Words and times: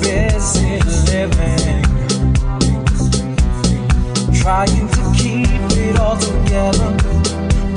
busy 0.00 0.78
living, 1.10 1.82
trying 4.34 4.88
to 4.88 5.12
keep 5.16 5.48
it 5.76 5.98
all 5.98 6.16
together. 6.16 6.90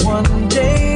One 0.05 0.49
day. 0.49 0.90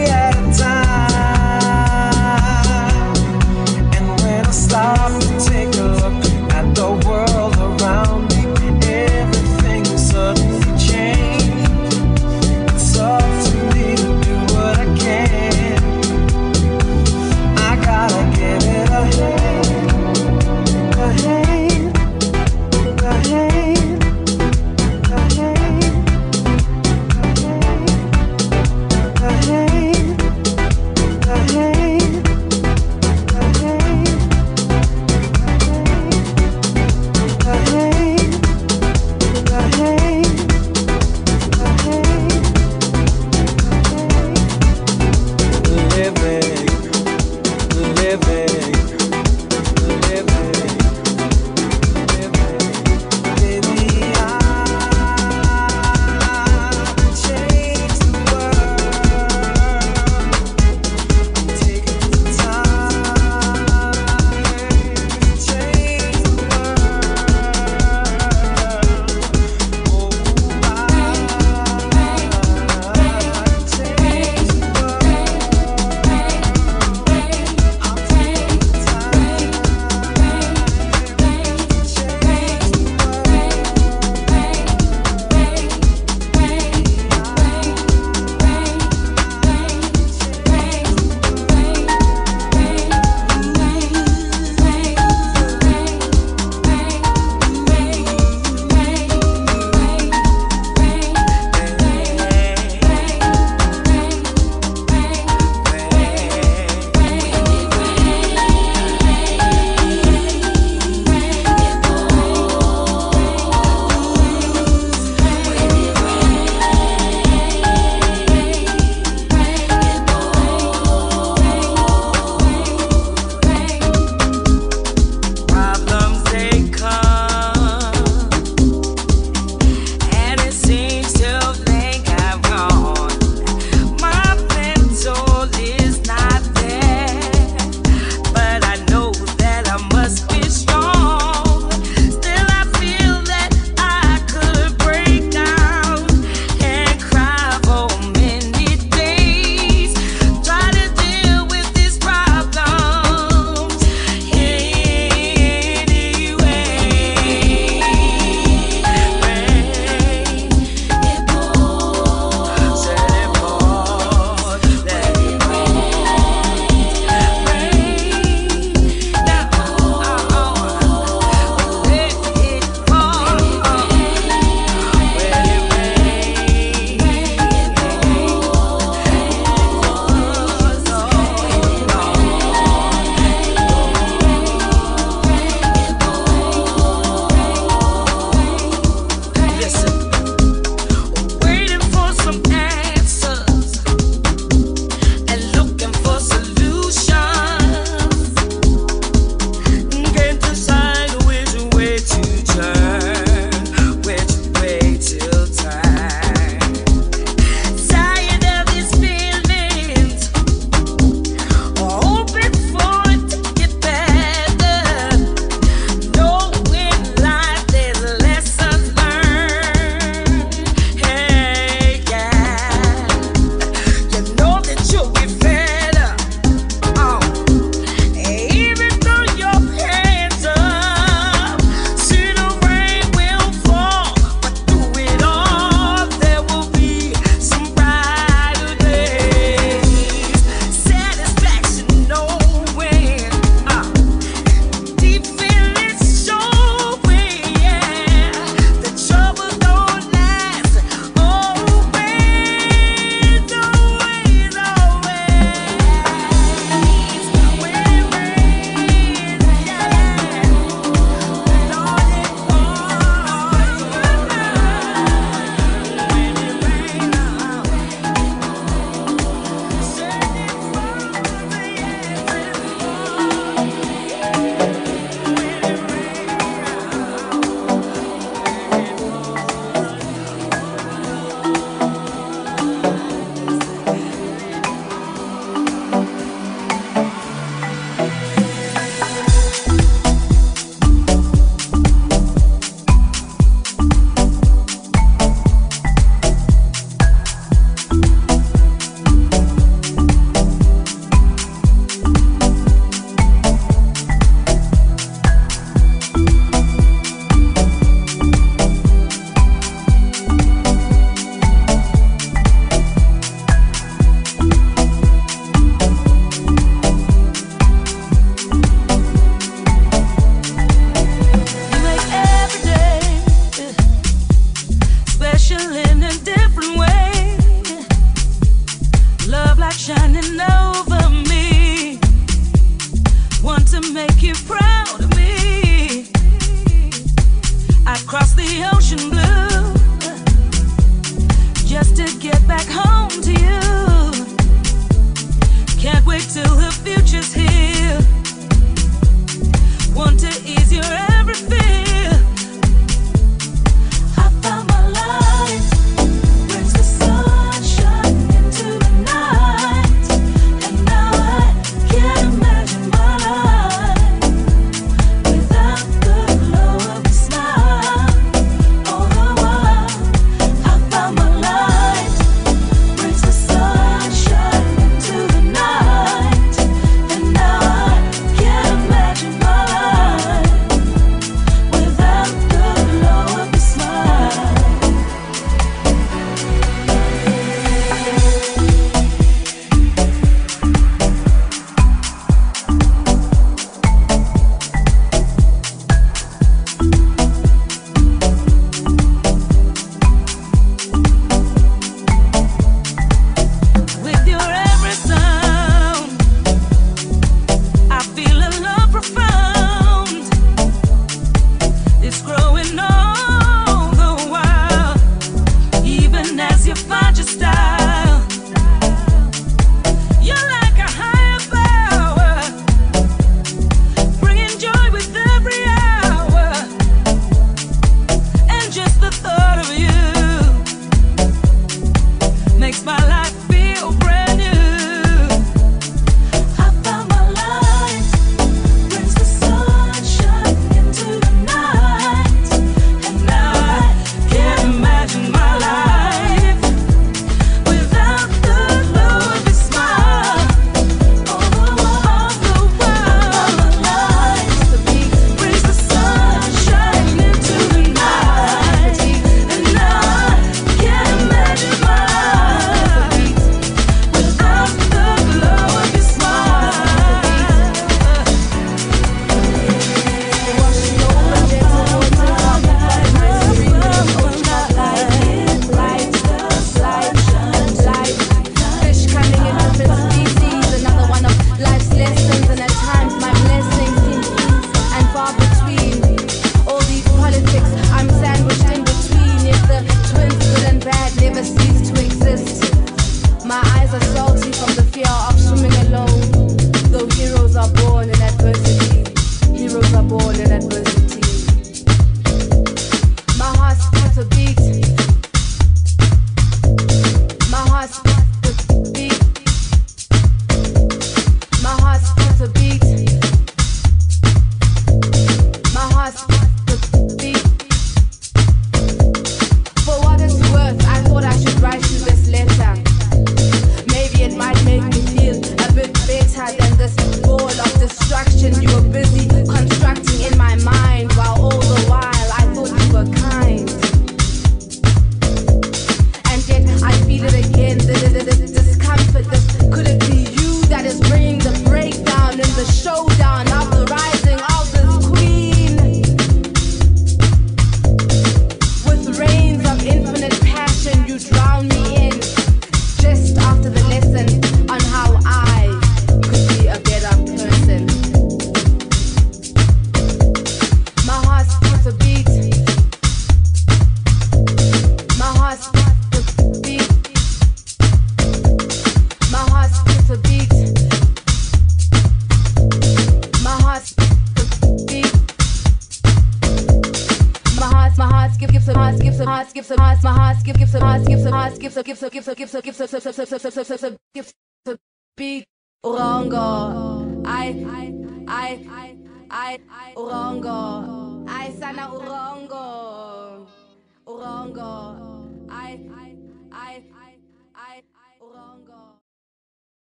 I. 596.65 597.04